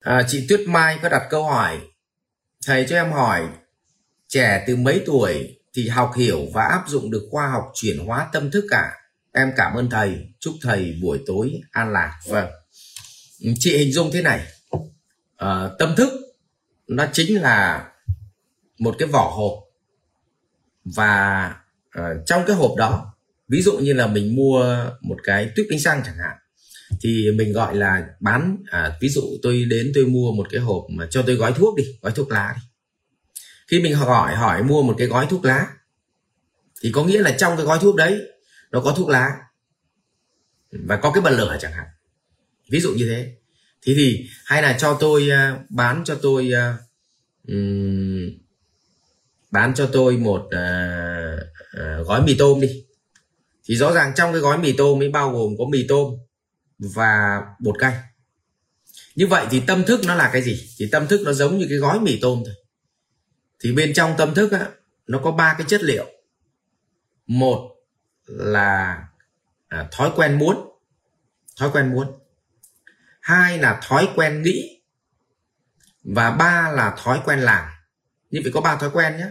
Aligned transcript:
À, 0.00 0.22
chị 0.28 0.46
Tuyết 0.48 0.60
Mai 0.68 0.98
có 1.02 1.08
đặt 1.08 1.26
câu 1.30 1.44
hỏi. 1.44 1.80
Thầy 2.66 2.86
cho 2.88 2.96
em 2.96 3.12
hỏi 3.12 3.48
Trẻ 4.28 4.64
từ 4.66 4.76
mấy 4.76 5.02
tuổi 5.06 5.58
thì 5.74 5.88
học 5.88 6.12
hiểu 6.16 6.46
và 6.54 6.64
áp 6.64 6.84
dụng 6.88 7.10
được 7.10 7.28
khoa 7.30 7.48
học 7.48 7.64
chuyển 7.74 7.98
hóa 7.98 8.28
tâm 8.32 8.50
thức 8.50 8.64
cả 8.70 8.92
Em 9.32 9.52
cảm 9.56 9.74
ơn 9.74 9.90
thầy. 9.90 10.28
Chúc 10.38 10.54
thầy 10.62 10.98
buổi 11.02 11.20
tối 11.26 11.60
an 11.70 11.92
lạc. 11.92 12.20
Vâng. 12.26 12.50
Chị 13.58 13.78
hình 13.78 13.92
dung 13.92 14.10
thế 14.12 14.22
này. 14.22 14.46
À, 15.36 15.68
Tâm 15.78 15.94
thức 15.96 16.10
Nó 16.88 17.06
chính 17.12 17.42
là 17.42 17.88
Một 18.78 18.94
cái 18.98 19.08
vỏ 19.08 19.30
hộp. 19.36 19.52
Và 20.84 21.54
à, 21.90 22.10
Trong 22.26 22.44
cái 22.46 22.56
hộp 22.56 22.74
đó 22.76 23.14
Ví 23.48 23.62
dụ 23.62 23.78
như 23.78 23.92
là 23.92 24.06
mình 24.06 24.36
mua 24.36 24.90
một 25.00 25.16
cái 25.24 25.50
tuyếp 25.56 25.66
đánh 25.70 25.80
xăng 25.80 26.02
chẳng 26.04 26.16
hạn 26.18 26.36
thì 27.00 27.30
mình 27.34 27.52
gọi 27.52 27.76
là 27.76 28.06
bán 28.20 28.56
à, 28.66 28.98
ví 29.00 29.08
dụ 29.08 29.22
tôi 29.42 29.64
đến 29.64 29.92
tôi 29.94 30.06
mua 30.06 30.32
một 30.32 30.46
cái 30.50 30.60
hộp 30.60 30.86
mà 30.90 31.06
cho 31.10 31.22
tôi 31.22 31.36
gói 31.36 31.52
thuốc 31.52 31.76
đi 31.76 31.84
gói 32.02 32.12
thuốc 32.12 32.30
lá 32.30 32.54
đi. 32.56 32.62
Khi 33.68 33.80
mình 33.80 33.94
hỏi 33.94 34.34
hỏi 34.34 34.62
mua 34.62 34.82
một 34.82 34.94
cái 34.98 35.06
gói 35.06 35.26
thuốc 35.30 35.44
lá 35.44 35.66
thì 36.82 36.92
có 36.92 37.04
nghĩa 37.04 37.22
là 37.22 37.36
trong 37.38 37.56
cái 37.56 37.66
gói 37.66 37.78
thuốc 37.78 37.96
đấy 37.96 38.20
nó 38.70 38.80
có 38.80 38.94
thuốc 38.96 39.08
lá. 39.08 39.30
Và 40.72 40.96
có 40.96 41.12
cái 41.12 41.20
bật 41.22 41.30
lửa 41.30 41.56
chẳng 41.60 41.72
hạn. 41.72 41.86
Ví 42.70 42.80
dụ 42.80 42.94
như 42.94 43.06
thế. 43.08 43.34
Thì 43.82 43.94
thì 43.94 44.28
hay 44.44 44.62
là 44.62 44.76
cho 44.78 44.96
tôi 45.00 45.28
uh, 45.28 45.70
bán 45.70 46.02
cho 46.04 46.14
tôi 46.22 46.52
uh, 46.52 46.80
um, 47.48 48.30
bán 49.50 49.74
cho 49.74 49.88
tôi 49.92 50.16
một 50.16 50.40
uh, 50.40 51.40
uh, 51.80 52.06
gói 52.06 52.22
mì 52.22 52.34
tôm 52.38 52.60
đi. 52.60 52.84
Thì 53.64 53.76
rõ 53.76 53.92
ràng 53.92 54.12
trong 54.16 54.32
cái 54.32 54.40
gói 54.40 54.58
mì 54.58 54.72
tôm 54.72 55.02
ấy 55.02 55.08
bao 55.08 55.32
gồm 55.32 55.54
có 55.58 55.64
mì 55.70 55.86
tôm 55.88 56.14
và 56.80 57.42
bột 57.60 57.76
canh 57.78 57.94
như 59.14 59.26
vậy 59.26 59.46
thì 59.50 59.62
tâm 59.66 59.84
thức 59.84 60.00
nó 60.06 60.14
là 60.14 60.30
cái 60.32 60.42
gì? 60.42 60.74
Thì 60.78 60.88
tâm 60.92 61.06
thức 61.06 61.20
nó 61.24 61.32
giống 61.32 61.58
như 61.58 61.66
cái 61.68 61.78
gói 61.78 62.00
mì 62.00 62.18
tôm 62.20 62.42
thôi. 62.46 62.54
Thì 63.60 63.72
bên 63.72 63.92
trong 63.94 64.14
tâm 64.18 64.34
thức 64.34 64.52
á, 64.52 64.68
nó 65.06 65.20
có 65.24 65.32
ba 65.32 65.54
cái 65.58 65.66
chất 65.68 65.82
liệu. 65.82 66.06
Một 67.26 67.76
là 68.26 69.04
à, 69.68 69.88
thói 69.92 70.12
quen 70.16 70.38
muốn. 70.38 70.56
Thói 71.56 71.70
quen 71.70 71.92
muốn. 71.92 72.18
Hai 73.20 73.58
là 73.58 73.80
thói 73.82 74.08
quen 74.14 74.42
nghĩ. 74.42 74.82
Và 76.04 76.30
ba 76.30 76.72
là 76.72 76.96
thói 76.98 77.20
quen 77.24 77.40
làm. 77.40 77.70
Như 78.30 78.40
vậy 78.42 78.52
có 78.54 78.60
ba 78.60 78.76
thói 78.76 78.90
quen 78.90 79.16
nhé 79.16 79.26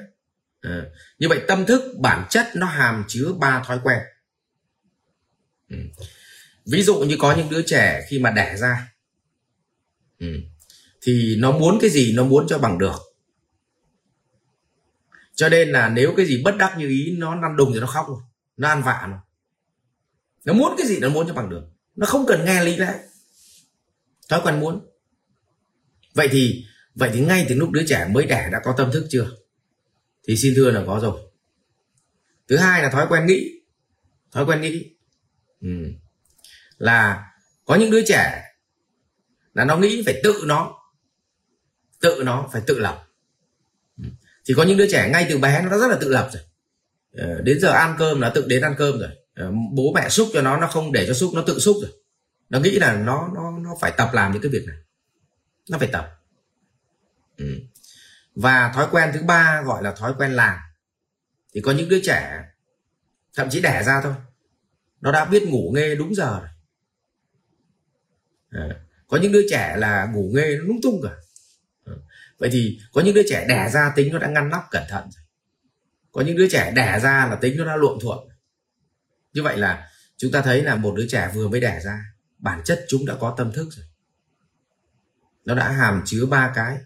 à, 0.62 0.82
như 1.20 1.28
vậy 1.30 1.42
tâm 1.48 1.66
thức 1.66 1.96
bản 2.00 2.26
chất 2.30 2.48
nó 2.56 2.66
hàm 2.66 3.04
chứa 3.08 3.34
ba 3.40 3.64
thói 3.64 3.80
quen. 3.84 4.00
Ừ 5.70 5.78
ví 6.72 6.84
dụ 6.84 7.00
như 7.00 7.16
có 7.20 7.36
những 7.36 7.50
đứa 7.50 7.62
trẻ 7.62 8.06
khi 8.10 8.20
mà 8.20 8.32
đẻ 8.32 8.58
ra 8.58 8.94
ừ, 10.20 10.28
thì 11.02 11.36
nó 11.40 11.52
muốn 11.52 11.78
cái 11.82 11.90
gì 11.90 12.14
nó 12.16 12.24
muốn 12.24 12.48
cho 12.48 12.58
bằng 12.58 12.78
được. 12.78 12.96
Cho 15.36 15.50
nên 15.50 15.70
là 15.70 15.90
nếu 15.90 16.14
cái 16.18 16.26
gì 16.26 16.42
bất 16.44 16.58
đắc 16.58 16.76
như 16.78 16.88
ý 16.88 17.16
nó 17.18 17.36
năn 17.36 17.58
đùng 17.58 17.72
thì 17.74 17.80
nó 17.80 17.88
khóc 17.88 18.06
rồi 18.10 18.22
nó 18.58 18.68
ăn 18.70 18.84
vạ 18.84 19.08
rồi 19.10 19.20
nó 20.46 20.54
muốn 20.54 20.76
cái 20.78 20.88
gì 20.88 21.00
nó 21.00 21.10
muốn 21.10 21.28
cho 21.28 21.34
bằng 21.34 21.50
được. 21.50 21.64
Nó 21.96 22.06
không 22.06 22.26
cần 22.28 22.46
nghe 22.46 22.64
lý 22.64 22.76
lẽ. 22.76 23.00
Thói 24.30 24.42
quen 24.44 24.60
muốn. 24.60 24.88
Vậy 26.14 26.28
thì 26.32 26.66
vậy 26.96 27.10
thì 27.14 27.20
ngay 27.20 27.46
từ 27.50 27.56
lúc 27.56 27.72
đứa 27.72 27.84
trẻ 27.88 28.08
mới 28.12 28.26
đẻ 28.26 28.50
đã 28.52 28.60
có 28.64 28.74
tâm 28.78 28.92
thức 28.92 29.08
chưa? 29.10 29.32
Thì 30.28 30.38
xin 30.38 30.54
thưa 30.56 30.72
là 30.72 30.84
có 30.88 31.00
rồi. 31.00 31.22
Thứ 32.48 32.58
hai 32.58 32.84
là 32.84 32.90
thói 32.90 33.08
quen 33.10 33.26
nghĩ. 33.26 33.62
Thói 34.32 34.46
quen 34.46 34.62
nghĩ. 34.62 34.96
Ừ 35.62 35.92
là 36.80 37.32
có 37.66 37.76
những 37.76 37.92
đứa 37.92 38.02
trẻ 38.08 38.44
là 39.54 39.66
nó 39.66 39.78
nghĩ 39.78 40.04
phải 40.06 40.22
tự 40.24 40.44
nó 40.46 40.76
tự 42.02 42.22
nó 42.26 42.50
phải 42.54 42.62
tự 42.68 42.80
lập. 42.80 43.06
Thì 44.46 44.54
có 44.58 44.64
những 44.64 44.78
đứa 44.78 44.88
trẻ 44.92 45.10
ngay 45.10 45.26
từ 45.30 45.38
bé 45.38 45.62
nó 45.62 45.78
rất 45.78 45.88
là 45.88 45.98
tự 46.02 46.10
lập 46.10 46.30
rồi. 46.34 46.44
Ờ, 47.14 47.42
đến 47.42 47.60
giờ 47.60 47.72
ăn 47.72 47.96
cơm 48.00 48.20
nó 48.20 48.30
tự 48.36 48.46
đến 48.48 48.62
ăn 48.62 48.76
cơm 48.78 49.00
rồi. 49.00 49.10
Ờ, 49.36 49.52
bố 49.76 49.84
mẹ 49.96 50.10
xúc 50.10 50.30
cho 50.34 50.42
nó 50.42 50.58
nó 50.58 50.68
không 50.68 50.92
để 50.92 51.06
cho 51.08 51.14
xúc, 51.14 51.32
nó 51.34 51.44
tự 51.48 51.60
xúc 51.60 51.78
rồi. 51.82 51.92
Nó 52.50 52.60
nghĩ 52.60 52.72
là 52.72 52.96
nó 52.96 53.30
nó 53.36 53.52
nó 53.52 53.76
phải 53.82 53.94
tập 53.98 54.10
làm 54.14 54.32
những 54.32 54.42
cái 54.42 54.52
việc 54.52 54.64
này. 54.68 54.78
Nó 55.70 55.78
phải 55.78 55.88
tập. 55.88 56.16
Ừ. 57.38 57.60
và 58.36 58.72
thói 58.76 58.88
quen 58.92 59.10
thứ 59.14 59.22
ba 59.24 59.62
gọi 59.66 59.84
là 59.84 59.92
thói 59.92 60.14
quen 60.18 60.32
làm. 60.32 60.58
Thì 61.54 61.62
có 61.62 61.72
những 61.72 61.90
đứa 61.90 62.00
trẻ, 62.04 62.44
thậm 63.36 63.50
chí 63.50 63.62
đẻ 63.62 63.84
ra 63.84 64.02
thôi, 64.04 64.14
nó 65.02 65.12
đã 65.12 65.26
biết 65.26 65.44
ngủ 65.48 65.72
nghe 65.76 65.96
đúng 65.96 66.16
giờ 66.16 66.40
rồi. 66.40 66.50
Ờ, 68.52 68.70
có 69.08 69.18
những 69.18 69.32
đứa 69.32 69.46
trẻ 69.50 69.76
là 69.78 70.06
ngủ 70.06 70.32
nghê 70.36 70.58
nó 70.58 70.64
lung 70.64 70.82
tung 70.82 71.02
cả. 71.04 71.16
Ờ, 71.84 71.98
vậy 72.38 72.50
thì 72.52 72.80
có 72.94 73.02
những 73.02 73.16
đứa 73.16 73.24
trẻ 73.30 73.46
đẻ 73.50 73.70
ra 73.74 73.94
tính 73.96 74.14
nó 74.14 74.20
đã 74.20 74.28
ngăn 74.28 74.50
nắp 74.50 74.64
cẩn 74.72 74.84
thận 74.90 75.04
rồi. 75.04 75.24
Có 76.12 76.22
những 76.22 76.38
đứa 76.38 76.50
trẻ 76.50 76.72
đẻ 76.76 77.00
ra 77.04 77.28
là 77.30 77.36
tính 77.36 77.58
nó 77.58 77.66
đã 77.66 77.76
luộm 77.76 78.00
thuộm. 78.02 78.28
Như 79.34 79.44
vậy 79.44 79.58
là 79.58 79.90
chúng 80.18 80.32
ta 80.32 80.42
thấy 80.42 80.64
là 80.64 80.76
một 80.76 80.94
đứa 80.98 81.08
trẻ 81.10 81.32
vừa 81.34 81.48
mới 81.48 81.60
đẻ 81.60 81.80
ra, 81.84 82.06
bản 82.38 82.62
chất 82.66 82.86
chúng 82.88 83.06
đã 83.06 83.16
có 83.20 83.36
tâm 83.38 83.52
thức 83.52 83.70
rồi. 83.72 83.86
Nó 85.46 85.56
đã 85.56 85.72
hàm 85.72 86.02
chứa 86.06 86.26
ba 86.26 86.52
cái 86.56 86.78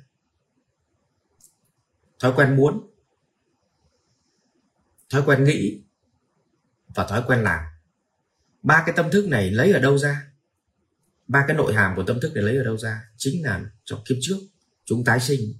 thói 2.20 2.34
quen 2.36 2.56
muốn, 2.56 2.90
thói 5.10 5.24
quen 5.26 5.44
nghĩ 5.44 5.82
và 6.96 7.08
thói 7.08 7.24
quen 7.28 7.44
làm. 7.44 7.66
Ba 8.62 8.84
cái 8.86 8.96
tâm 8.96 9.12
thức 9.12 9.28
này 9.28 9.52
lấy 9.52 9.74
ở 9.74 9.80
đâu 9.80 9.98
ra? 9.98 10.33
Ba 11.28 11.46
cái 11.48 11.58
nội 11.58 11.74
hàm 11.74 11.96
của 11.96 12.04
tâm 12.04 12.20
thức 12.22 12.32
để 12.36 12.42
lấy 12.42 12.58
ở 12.58 12.64
đâu 12.64 12.78
ra? 12.78 13.02
Chính 13.18 13.44
là 13.44 13.66
trong 13.86 14.04
kiếp 14.06 14.18
trước, 14.22 14.38
chúng 14.86 15.04
tái 15.04 15.20
sinh. 15.20 15.54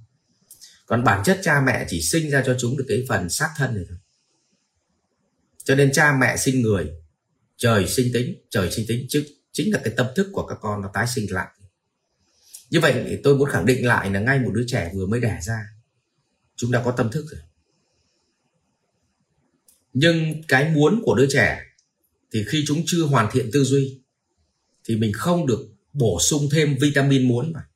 Còn 0.86 1.04
bản 1.04 1.24
chất 1.26 1.40
cha 1.44 1.62
mẹ 1.62 1.86
chỉ 1.90 2.02
sinh 2.02 2.30
ra 2.30 2.44
cho 2.46 2.56
chúng 2.60 2.78
được 2.78 2.86
cái 2.88 3.06
phần 3.10 3.30
xác 3.30 3.50
thân 3.58 3.76
này 3.76 3.84
thôi. 3.90 3.98
Cho 5.64 5.76
nên 5.76 5.92
cha 5.92 6.18
mẹ 6.20 6.38
sinh 6.38 6.62
người, 6.62 6.92
trời 7.58 7.88
sinh 7.88 8.14
tính, 8.14 8.36
trời 8.50 8.72
sinh 8.72 8.86
tính, 8.88 9.06
chứ 9.10 9.26
chính 9.52 9.74
là 9.74 9.82
cái 9.84 9.94
tâm 9.98 10.08
thức 10.16 10.30
của 10.32 10.46
các 10.46 10.58
con 10.62 10.82
nó 10.82 10.90
tái 10.94 11.08
sinh 11.08 11.34
lại. 11.34 11.48
Như 12.70 12.80
vậy 12.80 13.04
thì 13.08 13.18
tôi 13.24 13.36
muốn 13.36 13.50
khẳng 13.50 13.66
định 13.66 13.88
lại 13.88 14.10
là 14.10 14.20
ngay 14.20 14.40
một 14.40 14.52
đứa 14.54 14.64
trẻ 14.68 14.92
vừa 14.96 15.06
mới 15.06 15.20
đẻ 15.20 15.40
ra, 15.42 15.60
chúng 16.56 16.72
đã 16.72 16.82
có 16.86 16.92
tâm 16.92 17.12
thức 17.12 17.26
rồi. 17.32 17.42
Nhưng 19.94 20.42
cái 20.48 20.70
muốn 20.70 21.02
của 21.06 21.16
đứa 21.16 21.28
trẻ 21.30 21.62
thì 22.34 22.46
khi 22.48 22.64
chúng 22.68 22.84
chưa 22.86 23.04
hoàn 23.04 23.30
thiện 23.32 23.50
tư 23.54 23.64
duy 23.64 24.03
thì 24.86 24.96
mình 24.96 25.14
không 25.14 25.48
được 25.48 25.70
bổ 25.94 26.20
sung 26.22 26.42
thêm 26.52 26.78
vitamin 26.82 27.28
muốn 27.28 27.54
mà. 27.54 27.68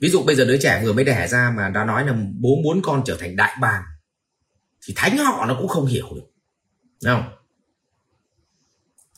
Ví 0.00 0.08
dụ 0.08 0.22
bây 0.22 0.36
giờ 0.36 0.44
đứa 0.44 0.58
trẻ 0.58 0.82
vừa 0.84 0.92
mới 0.92 1.04
đẻ 1.04 1.28
ra 1.28 1.52
mà 1.56 1.68
đã 1.68 1.84
nói 1.84 2.06
là 2.06 2.12
bố 2.40 2.56
muốn 2.64 2.80
con 2.82 3.02
trở 3.06 3.16
thành 3.20 3.36
đại 3.36 3.56
bàng, 3.60 3.82
thì 4.82 4.94
thánh 4.96 5.18
họ 5.18 5.46
nó 5.46 5.56
cũng 5.58 5.68
không 5.68 5.86
hiểu 5.86 6.08
được. 6.14 6.26
Đúng 7.04 7.14
không? 7.14 7.32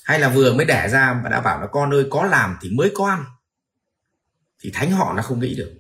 Hay 0.05 0.21
là 0.21 0.29
vừa 0.29 0.55
mới 0.55 0.67
đẻ 0.67 0.89
ra 0.89 1.21
mà 1.25 1.31
đã 1.31 1.41
bảo 1.41 1.61
là 1.61 1.67
con 1.67 1.95
ơi, 1.95 2.07
có 2.11 2.25
làm 2.25 2.57
thì 2.61 2.71
mới 2.71 2.93
có 2.95 3.07
ăn, 3.07 3.25
thì 4.61 4.71
thánh 4.75 4.91
họ 4.91 5.15
nó 5.17 5.23
không 5.23 5.41
nghĩ 5.41 5.55
được. 5.55 5.73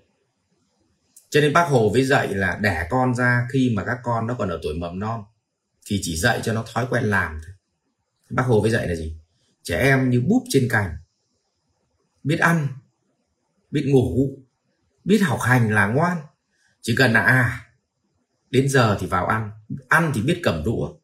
Cho 1.30 1.40
nên 1.40 1.52
bác 1.52 1.68
hồ 1.68 1.90
với 1.90 2.04
dạy 2.04 2.34
là 2.34 2.58
đẻ 2.62 2.86
con 2.90 3.14
ra 3.14 3.46
khi 3.52 3.72
mà 3.76 3.84
các 3.84 3.98
con 4.02 4.26
nó 4.26 4.34
còn 4.34 4.48
ở 4.48 4.60
tuổi 4.62 4.74
mầm 4.74 4.98
non, 4.98 5.24
thì 5.86 6.00
chỉ 6.02 6.16
dạy 6.16 6.40
cho 6.44 6.52
nó 6.52 6.64
thói 6.72 6.86
quen 6.90 7.04
làm 7.04 7.40
thôi. 7.44 7.54
Bác 8.30 8.42
hồ 8.42 8.60
với 8.60 8.70
dạy 8.70 8.88
là 8.88 8.94
gì? 8.94 9.16
Trẻ 9.62 9.78
em 9.78 10.10
như 10.10 10.20
búp 10.20 10.44
trên 10.48 10.68
cành. 10.70 10.96
Biết 12.24 12.38
ăn, 12.38 12.68
biết 13.70 13.84
ngủ, 13.86 14.38
biết 15.04 15.18
học 15.18 15.40
hành 15.40 15.70
là 15.70 15.86
ngoan. 15.86 16.18
Chỉ 16.80 16.94
cần 16.96 17.12
là 17.12 17.20
à 17.20 17.72
đến 18.50 18.68
giờ 18.68 18.96
thì 19.00 19.06
vào 19.06 19.26
ăn. 19.26 19.50
Ăn 19.88 20.12
thì 20.14 20.22
biết 20.22 20.40
cầm 20.42 20.62
đũa, 20.64 20.94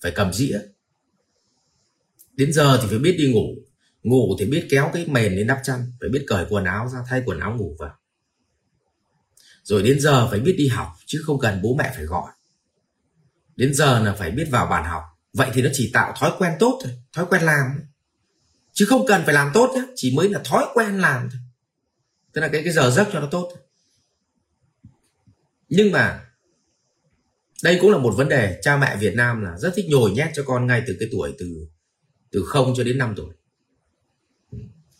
phải 0.00 0.12
cầm 0.14 0.32
dĩa. 0.32 0.58
Đến 2.32 2.52
giờ 2.52 2.78
thì 2.82 2.88
phải 2.88 2.98
biết 2.98 3.16
đi 3.18 3.32
ngủ. 3.32 3.54
Ngủ 4.02 4.36
thì 4.38 4.46
biết 4.46 4.66
kéo 4.70 4.90
cái 4.92 5.06
mền 5.06 5.32
lên 5.32 5.46
đắp 5.46 5.60
chăn, 5.64 5.92
phải 6.00 6.08
biết 6.08 6.24
cởi 6.26 6.46
quần 6.48 6.64
áo 6.64 6.88
ra, 6.88 6.98
thay 7.08 7.22
quần 7.26 7.40
áo 7.40 7.56
ngủ 7.56 7.76
vào. 7.78 7.96
Rồi 9.62 9.82
đến 9.82 10.00
giờ 10.00 10.28
phải 10.30 10.40
biết 10.40 10.54
đi 10.58 10.68
học, 10.68 10.88
chứ 11.06 11.22
không 11.24 11.38
cần 11.38 11.62
bố 11.62 11.74
mẹ 11.74 11.92
phải 11.94 12.04
gọi. 12.04 12.32
Đến 13.56 13.74
giờ 13.74 14.00
là 14.04 14.14
phải 14.14 14.30
biết 14.30 14.48
vào 14.50 14.66
bàn 14.66 14.84
học 14.84 15.02
vậy 15.32 15.50
thì 15.54 15.62
nó 15.62 15.70
chỉ 15.72 15.90
tạo 15.94 16.14
thói 16.18 16.32
quen 16.38 16.52
tốt 16.58 16.80
thôi, 16.84 16.92
thói 17.12 17.26
quen 17.26 17.42
làm 17.42 17.66
chứ 18.72 18.86
không 18.88 19.06
cần 19.06 19.22
phải 19.24 19.34
làm 19.34 19.50
tốt 19.54 19.72
nhé 19.74 19.82
chỉ 19.94 20.16
mới 20.16 20.28
là 20.28 20.40
thói 20.44 20.64
quen 20.74 20.98
làm 20.98 21.30
thôi. 21.30 21.40
Tức 22.32 22.40
là 22.40 22.48
cái 22.48 22.62
cái 22.64 22.72
giờ 22.72 22.90
giấc 22.90 23.08
cho 23.12 23.20
nó 23.20 23.28
tốt 23.30 23.52
nhưng 25.74 25.92
mà 25.92 26.24
đây 27.62 27.78
cũng 27.80 27.90
là 27.90 27.98
một 27.98 28.14
vấn 28.16 28.28
đề 28.28 28.58
cha 28.62 28.76
mẹ 28.76 28.96
Việt 28.96 29.14
Nam 29.14 29.44
là 29.44 29.58
rất 29.58 29.72
thích 29.76 29.86
nhồi 29.88 30.10
nhét 30.10 30.30
cho 30.34 30.42
con 30.46 30.66
ngay 30.66 30.82
từ 30.86 30.96
cái 31.00 31.08
tuổi 31.12 31.34
từ 31.38 31.66
từ 32.30 32.44
0 32.46 32.74
cho 32.76 32.84
đến 32.84 32.98
5 32.98 33.14
tuổi. 33.16 33.34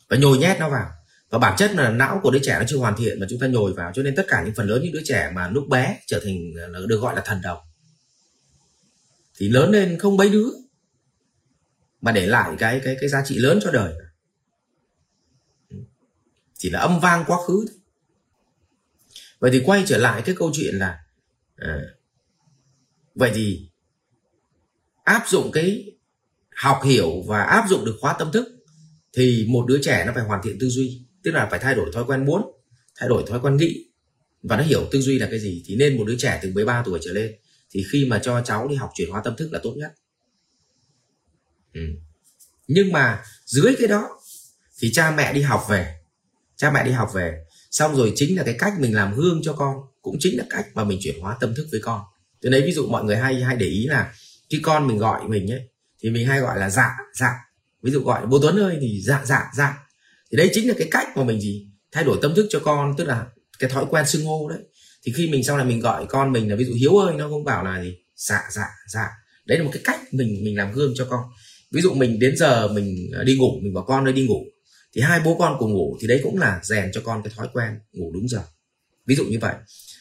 Và 0.09 0.17
nhồi 0.17 0.39
nhét 0.39 0.61
nó 0.61 0.69
vào. 0.69 0.91
Và 1.31 1.39
bản 1.39 1.57
chất 1.59 1.75
là 1.75 1.91
não 1.91 2.21
của 2.23 2.31
đứa 2.31 2.39
trẻ 2.43 2.57
nó 2.59 2.65
chưa 2.69 2.77
hoàn 2.77 2.97
thiện 2.97 3.21
mà 3.21 3.27
chúng 3.31 3.41
ta 3.41 3.47
nhồi 3.47 3.73
vào, 3.73 3.93
cho 3.95 4.03
nên 4.03 4.15
tất 4.15 4.27
cả 4.29 4.43
những 4.45 4.55
phần 4.55 4.67
lớn 4.67 4.83
những 4.83 4.93
đứa 4.93 5.03
trẻ 5.05 5.31
mà 5.35 5.49
lúc 5.49 5.69
bé 5.69 5.99
trở 6.07 6.21
thành 6.25 6.37
được 6.87 6.99
gọi 7.01 7.17
là 7.17 7.23
thần 7.25 7.41
đồng 7.43 7.59
thì 9.39 9.49
lớn 9.49 9.71
lên 9.71 9.99
không 9.99 10.17
mấy 10.17 10.31
đứa. 10.31 10.49
Mà 12.01 12.13
để 12.13 12.27
lại 12.27 12.57
cái 12.59 12.81
cái 12.85 12.97
cái 13.01 13.09
giá 13.09 13.23
trị 13.25 13.39
lớn 13.39 13.59
cho 13.63 13.71
đời. 13.71 13.95
Chỉ 16.55 16.71
là 16.71 16.81
âm 16.81 17.01
vang 17.01 17.25
quá 17.27 17.39
khứ 17.47 17.67
vậy 19.43 19.51
thì 19.51 19.63
quay 19.65 19.85
trở 19.87 19.99
lại 19.99 20.23
cái 20.25 20.35
câu 20.39 20.51
chuyện 20.55 20.75
là 20.75 20.99
à, 21.57 21.81
vậy 23.15 23.33
thì 23.35 23.69
áp 25.05 25.25
dụng 25.29 25.51
cái 25.53 25.93
học 26.57 26.81
hiểu 26.85 27.23
và 27.27 27.43
áp 27.43 27.67
dụng 27.69 27.85
được 27.85 27.97
khóa 28.01 28.17
tâm 28.19 28.33
thức 28.33 28.47
thì 29.13 29.47
một 29.49 29.67
đứa 29.69 29.79
trẻ 29.83 30.05
nó 30.07 30.13
phải 30.15 30.25
hoàn 30.25 30.41
thiện 30.45 30.57
tư 30.61 30.69
duy. 30.69 31.03
Tức 31.23 31.31
là 31.31 31.49
phải 31.51 31.59
thay 31.59 31.75
đổi 31.75 31.91
thói 31.93 32.05
quen 32.05 32.25
muốn 32.25 32.43
thay 32.97 33.09
đổi 33.09 33.25
thói 33.27 33.41
quen 33.41 33.57
nghĩ. 33.57 33.91
Và 34.43 34.57
nó 34.57 34.63
hiểu 34.63 34.89
tư 34.93 35.01
duy 35.01 35.19
là 35.19 35.29
cái 35.31 35.41
gì 35.41 35.63
thì 35.67 35.77
nên 35.77 35.99
một 35.99 36.05
đứa 36.07 36.17
trẻ 36.19 36.41
từ 36.43 36.53
13 36.53 36.83
tuổi 36.85 36.99
trở 37.03 37.13
lên 37.13 37.35
thì 37.73 37.85
khi 37.93 38.07
mà 38.09 38.21
cho 38.23 38.43
cháu 38.45 38.69
đi 38.69 38.77
học 38.77 38.91
chuyển 38.95 39.11
hóa 39.11 39.23
tâm 39.25 39.37
thức 39.37 39.49
là 39.53 39.61
tốt 39.63 39.75
nhất. 39.77 39.93
Ừ. 41.75 41.81
nhưng 42.67 42.93
mà 42.93 43.23
dưới 43.45 43.75
cái 43.79 43.89
đó 43.89 44.09
thì 44.79 44.93
cha 44.93 45.11
mẹ 45.11 45.33
đi 45.33 45.43
học 45.43 45.65
về, 45.69 45.97
cha 46.57 46.71
mẹ 46.71 46.85
đi 46.85 46.91
học 46.91 47.11
về, 47.15 47.45
xong 47.71 47.97
rồi 47.97 48.13
chính 48.17 48.37
là 48.37 48.43
cái 48.43 48.57
cách 48.59 48.73
mình 48.79 48.95
làm 48.95 49.15
hương 49.15 49.41
cho 49.43 49.53
con 49.53 49.77
cũng 50.03 50.17
chính 50.21 50.39
là 50.39 50.45
cách 50.51 50.67
mà 50.75 50.85
mình 50.85 50.99
chuyển 51.03 51.21
hóa 51.21 51.37
tâm 51.41 51.55
thức 51.55 51.67
với 51.71 51.81
con. 51.81 52.01
Từ 52.41 52.51
đấy 52.51 52.63
ví 52.67 52.73
dụ 52.73 52.87
mọi 52.87 53.05
người 53.05 53.17
hay 53.17 53.43
hay 53.43 53.57
để 53.57 53.67
ý 53.67 53.87
là 53.87 54.15
khi 54.51 54.61
con 54.63 54.87
mình 54.87 54.99
gọi 54.99 55.29
mình 55.29 55.51
ấy, 55.51 55.69
thì 56.01 56.11
mình 56.11 56.27
hay 56.27 56.41
gọi 56.41 56.59
là 56.59 56.71
dạ 56.71 56.91
dạ. 57.15 57.33
Ví 57.83 57.93
dụ 57.93 58.01
gọi 58.01 58.27
bố 58.27 58.39
tuấn 58.43 58.59
ơi, 58.59 58.79
thì 58.81 59.01
dạ 59.03 59.23
dạ 59.25 59.51
dạ. 59.57 59.87
Thì 60.31 60.37
đấy 60.37 60.51
chính 60.53 60.69
là 60.69 60.75
cái 60.79 60.89
cách 60.91 61.17
mà 61.17 61.25
mình 61.25 61.41
gì? 61.41 61.67
Thay 61.93 62.05
đổi 62.05 62.19
tâm 62.23 62.35
thức 62.35 62.47
cho 62.51 62.61
con, 62.61 62.95
tức 62.99 63.05
là 63.05 63.27
cái 63.59 63.71
thói 63.71 63.87
quen 63.91 64.07
xưng 64.07 64.25
hô 64.25 64.49
đấy 64.49 64.59
thì 65.07 65.13
khi 65.17 65.29
mình 65.31 65.45
sau 65.45 65.57
này 65.57 65.67
mình 65.67 65.81
gọi 65.81 66.07
con 66.09 66.33
mình 66.33 66.51
là 66.51 66.57
ví 66.57 66.65
dụ 66.65 66.73
hiếu 66.73 66.97
ơi, 66.97 67.15
nó 67.17 67.29
cũng 67.29 67.45
bảo 67.45 67.65
là 67.65 67.83
gì? 67.83 67.97
Dạ 68.17 68.43
dạ 68.51 68.67
dạ. 68.89 69.09
Đấy 69.45 69.59
là 69.59 69.65
một 69.65 69.71
cái 69.73 69.83
cách 69.85 70.01
mình 70.13 70.45
mình 70.45 70.57
làm 70.57 70.73
gương 70.73 70.93
cho 70.97 71.07
con. 71.11 71.21
Ví 71.73 71.81
dụ 71.81 71.95
mình 71.95 72.19
đến 72.19 72.37
giờ 72.37 72.69
mình 72.69 73.11
à, 73.19 73.23
đi 73.23 73.37
ngủ, 73.37 73.61
mình 73.63 73.75
bảo 73.75 73.85
con 73.85 74.05
ơi, 74.05 74.13
đi 74.13 74.27
ngủ. 74.27 74.45
Thì 74.95 75.01
hai 75.01 75.21
bố 75.21 75.37
con 75.39 75.57
cùng 75.59 75.73
ngủ 75.73 75.97
thì 76.01 76.07
đấy 76.07 76.21
cũng 76.23 76.39
là 76.39 76.61
rèn 76.63 76.91
cho 76.93 77.01
con 77.05 77.23
cái 77.23 77.33
thói 77.37 77.49
quen 77.53 77.79
ngủ 77.93 78.11
đúng 78.15 78.29
giờ. 78.29 78.43
Ví 79.07 79.15
dụ 79.15 79.25
như 79.25 79.39
vậy. 79.41 79.55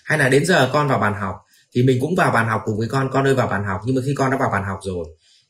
Hay 0.04 0.18
là 0.18 0.30
đến 0.30 0.46
giờ 0.46 0.70
con 0.74 0.88
vào 0.88 1.00
bàn 1.00 1.14
học 1.14 1.36
thì 1.76 1.84
mình 1.84 1.98
cũng 2.02 2.16
vào 2.16 2.32
bàn 2.32 2.48
học 2.48 2.62
cùng 2.66 2.78
với 2.78 2.88
con 2.88 3.10
con 3.12 3.28
ơi, 3.28 3.36
vào 3.36 3.48
bàn 3.48 3.64
học. 3.64 3.82
Nhưng 3.86 3.96
mà 3.96 4.02
khi 4.06 4.14
con 4.16 4.32
đã 4.32 4.38
vào 4.38 4.50
bàn 4.52 4.64
học 4.64 4.80
rồi 4.84 5.06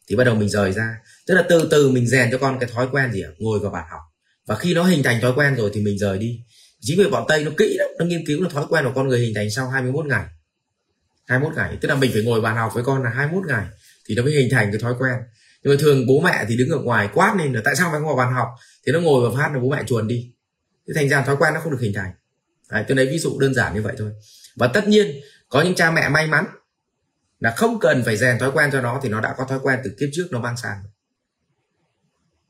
thì 0.09 0.15
bắt 0.15 0.23
đầu 0.23 0.35
mình 0.35 0.49
rời 0.49 0.71
ra. 0.71 0.97
Tức 1.27 1.33
là 1.33 1.45
từ 1.49 1.67
từ 1.71 1.91
mình 1.91 2.07
rèn 2.07 2.31
cho 2.31 2.37
con 2.37 2.59
cái 2.59 2.69
thói 2.73 2.87
quen 2.91 3.11
gì 3.11 3.21
ạ? 3.21 3.29
Ngồi 3.39 3.59
vào 3.59 3.71
bàn 3.71 3.85
học. 3.91 4.01
Và 4.47 4.55
khi 4.55 4.73
nó 4.73 4.83
hình 4.83 5.03
thành 5.03 5.21
thói 5.21 5.33
quen 5.35 5.55
rồi 5.55 5.71
thì 5.73 5.81
mình 5.81 5.97
rời 5.97 6.17
đi 6.17 6.39
chính 6.81 6.99
vì 6.99 7.09
bọn 7.09 7.25
tây 7.27 7.43
nó 7.43 7.51
kỹ 7.57 7.75
lắm 7.79 7.87
nó 7.99 8.05
nghiên 8.05 8.25
cứu 8.25 8.43
là 8.43 8.49
thói 8.49 8.65
quen 8.69 8.85
của 8.85 8.91
con 8.95 9.07
người 9.07 9.19
hình 9.19 9.33
thành 9.35 9.51
sau 9.51 9.69
21 9.69 10.05
ngày. 10.05 10.25
21 11.27 11.55
ngày 11.57 11.77
tức 11.81 11.89
là 11.89 11.95
mình 11.95 12.11
phải 12.13 12.23
ngồi 12.23 12.41
bàn 12.41 12.55
học 12.55 12.71
với 12.75 12.83
con 12.83 13.03
là 13.03 13.09
21 13.09 13.47
ngày 13.47 13.65
thì 14.05 14.15
nó 14.15 14.23
mới 14.23 14.33
hình 14.33 14.49
thành 14.51 14.71
cái 14.71 14.81
thói 14.81 14.93
quen. 14.99 15.15
Nhưng 15.63 15.73
mà 15.73 15.77
thường 15.81 16.07
bố 16.07 16.19
mẹ 16.19 16.45
thì 16.47 16.57
đứng 16.57 16.69
ở 16.69 16.77
ngoài 16.77 17.09
quát 17.13 17.35
lên 17.37 17.53
là 17.53 17.61
tại 17.65 17.75
sao 17.75 17.91
phải 17.91 18.01
ngồi 18.01 18.15
bàn 18.15 18.33
học? 18.33 18.47
Thì 18.85 18.91
nó 18.91 18.99
ngồi 18.99 19.29
và 19.29 19.37
phát 19.37 19.53
là 19.53 19.59
bố 19.59 19.69
mẹ 19.69 19.83
chuồn 19.87 20.07
đi. 20.07 20.31
Thế 20.87 20.93
thành 20.95 21.09
ra 21.09 21.21
thói 21.21 21.37
quen 21.37 21.53
nó 21.53 21.59
không 21.59 21.71
được 21.71 21.81
hình 21.81 21.93
thành. 21.95 22.11
Đấy, 22.69 22.85
tôi 22.87 22.97
lấy 22.97 23.07
ví 23.07 23.19
dụ 23.19 23.39
đơn 23.39 23.53
giản 23.53 23.73
như 23.73 23.81
vậy 23.81 23.95
thôi. 23.97 24.11
Và 24.55 24.67
tất 24.67 24.87
nhiên 24.87 25.21
có 25.49 25.61
những 25.61 25.75
cha 25.75 25.91
mẹ 25.91 26.09
may 26.09 26.27
mắn 26.27 26.45
là 27.39 27.53
không 27.57 27.79
cần 27.79 28.03
phải 28.05 28.17
rèn 28.17 28.39
thói 28.39 28.51
quen 28.51 28.69
cho 28.71 28.81
nó 28.81 28.99
thì 29.03 29.09
nó 29.09 29.21
đã 29.21 29.33
có 29.37 29.45
thói 29.45 29.59
quen 29.63 29.79
từ 29.83 29.91
kiếp 29.99 30.09
trước 30.13 30.27
nó 30.31 30.39
mang 30.39 30.57
sang. 30.57 30.83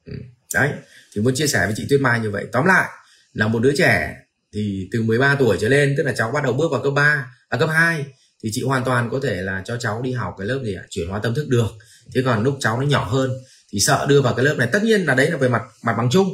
Ừ, 0.05 0.13
đấy 0.53 0.71
thì 1.13 1.21
muốn 1.21 1.35
chia 1.35 1.47
sẻ 1.47 1.65
với 1.65 1.73
chị 1.77 1.85
Tuyết 1.89 2.01
Mai 2.01 2.19
như 2.19 2.31
vậy. 2.31 2.47
Tóm 2.51 2.65
lại 2.65 2.89
là 3.33 3.47
một 3.47 3.59
đứa 3.59 3.75
trẻ 3.77 4.15
thì 4.53 4.89
từ 4.91 5.03
13 5.03 5.35
tuổi 5.39 5.57
trở 5.61 5.69
lên, 5.69 5.93
tức 5.97 6.03
là 6.03 6.13
cháu 6.17 6.31
bắt 6.31 6.43
đầu 6.43 6.53
bước 6.53 6.71
vào 6.71 6.81
cấp 6.83 6.93
3 6.95 7.35
à 7.49 7.57
cấp 7.57 7.69
2 7.69 8.05
thì 8.43 8.49
chị 8.53 8.63
hoàn 8.63 8.83
toàn 8.83 9.09
có 9.11 9.19
thể 9.23 9.41
là 9.41 9.61
cho 9.65 9.77
cháu 9.77 10.01
đi 10.01 10.11
học 10.11 10.35
cái 10.37 10.47
lớp 10.47 10.61
gì 10.65 10.73
ạ? 10.75 10.83
Chuyển 10.89 11.09
hóa 11.09 11.19
tâm 11.23 11.33
thức 11.33 11.47
được. 11.47 11.67
Thế 12.15 12.21
còn 12.25 12.43
lúc 12.43 12.57
cháu 12.59 12.79
nó 12.79 12.87
nhỏ 12.87 13.03
hơn 13.03 13.31
thì 13.71 13.79
sợ 13.79 14.05
đưa 14.09 14.21
vào 14.21 14.33
cái 14.33 14.45
lớp 14.45 14.55
này. 14.57 14.69
Tất 14.71 14.83
nhiên 14.83 15.05
là 15.05 15.15
đấy 15.15 15.31
là 15.31 15.37
về 15.37 15.49
mặt 15.49 15.61
mặt 15.83 15.93
bằng 15.97 16.09
chung. 16.11 16.27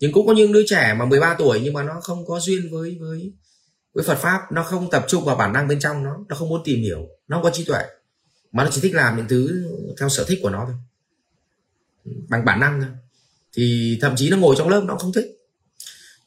Nhưng 0.00 0.12
cũng 0.12 0.26
có 0.26 0.32
những 0.32 0.52
đứa 0.52 0.62
trẻ 0.66 0.94
mà 0.98 1.04
13 1.04 1.34
tuổi 1.38 1.60
nhưng 1.64 1.74
mà 1.74 1.82
nó 1.82 2.00
không 2.02 2.26
có 2.26 2.40
duyên 2.40 2.70
với 2.70 2.96
với 3.00 3.32
với 3.94 4.04
Phật 4.04 4.18
pháp. 4.18 4.52
Nó 4.52 4.62
không 4.62 4.90
tập 4.90 5.04
trung 5.08 5.24
vào 5.24 5.36
bản 5.36 5.52
năng 5.52 5.68
bên 5.68 5.80
trong 5.80 6.04
nó. 6.04 6.16
Nó 6.28 6.36
không 6.36 6.48
muốn 6.48 6.62
tìm 6.64 6.80
hiểu. 6.80 7.08
Nó 7.28 7.36
không 7.36 7.44
có 7.44 7.50
trí 7.50 7.64
tuệ. 7.64 7.82
Mà 8.52 8.64
nó 8.64 8.70
chỉ 8.72 8.80
thích 8.80 8.94
làm 8.94 9.16
những 9.16 9.28
thứ 9.28 9.64
theo 10.00 10.08
sở 10.08 10.24
thích 10.24 10.38
của 10.42 10.50
nó 10.50 10.66
thôi. 10.66 10.76
Bằng 12.28 12.44
bản 12.44 12.60
năng 12.60 12.80
thôi. 12.80 12.90
Thì 13.52 13.98
thậm 14.00 14.16
chí 14.16 14.30
nó 14.30 14.36
ngồi 14.36 14.54
trong 14.58 14.68
lớp 14.68 14.82
nó 14.84 14.96
không 14.96 15.12
thích 15.12 15.37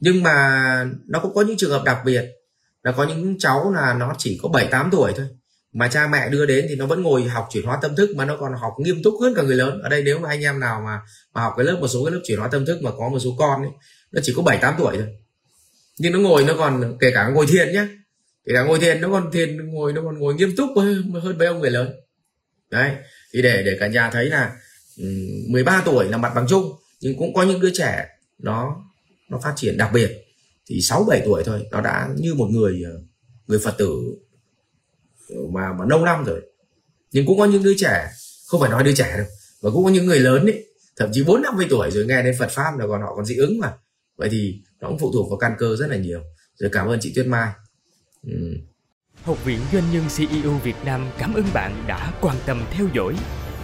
nhưng 0.02 0.24
mà 0.24 0.86
nó 1.08 1.20
cũng 1.20 1.34
có 1.34 1.42
những 1.42 1.58
trường 1.58 1.72
hợp 1.72 1.84
đặc 1.86 1.98
biệt 2.06 2.26
là 2.84 2.92
có 2.92 3.04
những 3.04 3.40
cháu 3.40 3.74
là 3.74 3.94
nó 3.94 4.16
chỉ 4.18 4.40
có 4.42 4.50
7 4.50 4.68
8 4.68 4.90
tuổi 4.92 5.14
thôi. 5.16 5.26
Mà 5.74 5.88
cha 5.88 6.08
mẹ 6.08 6.30
đưa 6.30 6.46
đến 6.46 6.66
thì 6.70 6.76
nó 6.76 6.86
vẫn 6.86 7.02
ngồi 7.02 7.24
học 7.24 7.48
chuyển 7.52 7.66
hóa 7.66 7.80
tâm 7.82 7.96
thức 7.96 8.16
mà 8.16 8.26
nó 8.26 8.38
còn 8.38 8.54
học 8.54 8.74
nghiêm 8.80 9.04
túc 9.04 9.14
hơn 9.22 9.34
cả 9.36 9.42
người 9.42 9.56
lớn. 9.56 9.82
Ở 9.82 9.90
đây 9.90 10.04
nếu 10.04 10.20
mà 10.20 10.30
anh 10.30 10.42
em 10.42 10.60
nào 10.60 10.82
mà 10.86 11.00
mà 11.34 11.42
học 11.42 11.54
cái 11.58 11.66
lớp 11.66 11.78
một 11.80 11.88
số 11.88 12.06
cái 12.06 12.12
lớp 12.12 12.22
chuyển 12.24 12.40
hóa 12.40 12.48
tâm 12.48 12.66
thức 12.66 12.82
mà 12.84 12.92
có 12.98 13.10
một 13.10 13.20
số 13.20 13.30
con 13.40 13.62
ấy 13.62 13.72
nó 14.12 14.22
chỉ 14.24 14.34
có 14.36 14.42
7 14.42 14.58
8 14.58 14.76
tuổi 14.78 14.98
thôi. 14.98 15.08
Nhưng 15.98 16.14
nó 16.14 16.20
ngồi 16.20 16.44
nó 16.44 16.54
còn 16.58 16.98
kể 17.00 17.12
cả 17.14 17.28
ngồi 17.28 17.46
thiền 17.48 17.74
nhá 17.74 17.88
kể 18.46 18.54
cả 18.54 18.64
ngồi 18.64 18.80
thiền 18.80 19.02
nó 19.02 19.10
còn 19.12 19.32
thiền 19.32 19.72
ngồi 19.74 19.94
nó 19.94 20.02
còn 20.02 20.20
ngồi 20.20 20.34
nghiêm 20.34 20.56
túc 20.58 20.70
hơn, 20.76 21.12
hơn 21.24 21.38
mấy 21.38 21.48
ông 21.48 21.60
người 21.60 21.72
lớn. 21.72 21.94
Đấy 22.72 22.92
thì 23.34 23.42
để 23.42 23.64
để 23.66 23.78
cả 23.80 23.88
nhà 23.88 24.10
thấy 24.10 24.26
là 24.26 24.52
13 25.48 25.82
tuổi 25.86 26.10
là 26.10 26.18
mặt 26.18 26.32
bằng 26.36 26.46
chung 26.50 26.72
nhưng 27.02 27.18
cũng 27.18 27.34
có 27.34 27.44
những 27.44 27.60
đứa 27.60 27.72
trẻ 27.74 28.08
nó 28.40 28.86
nó 29.32 29.40
phát 29.44 29.54
triển, 29.56 29.78
đặc 29.78 29.92
biệt 29.94 30.12
thì 30.66 30.82
6 30.82 31.04
7 31.04 31.22
tuổi 31.26 31.44
thôi, 31.46 31.68
nó 31.72 31.82
đã 31.82 32.10
như 32.18 32.34
một 32.34 32.48
người 32.52 32.82
ờ, 32.86 33.02
người 33.48 33.60
Phật 33.60 33.78
tử 33.78 34.02
ờ, 35.30 35.36
mà 35.54 35.74
mà 35.74 35.86
lâu 35.90 36.06
năm 36.06 36.24
rồi 36.26 36.42
nhưng 37.12 37.26
cũng 37.26 37.40
có 37.40 37.46
những 37.46 37.64
đứa 37.64 37.74
trẻ, 37.78 38.10
không 38.48 38.62
phải 38.62 38.70
nói 38.70 38.84
đứa 38.84 38.94
trẻ 38.94 39.18
đâu, 39.18 39.26
mà 39.64 39.70
cũng 39.70 39.84
có 39.84 39.90
những 39.90 40.06
người 40.06 40.20
lớn 40.20 40.46
ấy, 40.46 40.66
thậm 40.98 41.10
chí 41.14 41.24
bốn 41.24 41.42
năm 41.42 41.56
mươi 41.58 41.68
tuổi 41.70 41.92
rồi 41.92 42.06
nghe 42.06 42.24
đến 42.24 42.36
Phật 42.40 42.50
pháp 42.52 42.72
là 42.80 42.88
còn 42.88 43.02
họ 43.02 43.16
còn 43.16 43.26
dị 43.26 43.36
ứng 43.36 43.60
mà 43.60 43.74
vậy 44.18 44.30
thì 44.32 44.62
nó 44.80 44.88
cũng 44.88 45.00
phụ 45.00 45.12
thuộc 45.14 45.30
vào 45.30 45.38
căn 45.38 45.56
cơ 45.58 45.76
rất 45.76 45.88
là 45.88 45.98
nhiều 45.98 46.22
rồi 46.60 46.70
cảm 46.74 46.88
ơn 46.88 47.00
chị 47.02 47.14
Tuyết 47.16 47.28
Mai 47.28 47.52
ừ. 48.28 48.58
Học 49.24 49.46
viện 49.46 49.60
Doanh 49.74 49.84
nhân 49.94 50.04
CEO 50.18 50.52
Việt 50.64 50.76
Nam 50.86 51.10
cảm 51.20 51.34
ơn 51.34 51.44
bạn 51.54 51.84
đã 51.88 52.14
quan 52.22 52.36
tâm 52.46 52.64
theo 52.72 52.88
dõi. 52.94 53.16